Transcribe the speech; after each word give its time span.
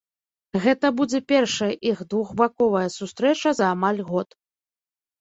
Гэта 0.63 0.89
будзе 1.01 1.19
першая 1.33 1.69
іх 1.91 2.03
двухбаковая 2.15 2.85
сустрэча 2.99 3.49
за 3.63 3.71
амаль 3.75 4.07
год. 4.13 4.29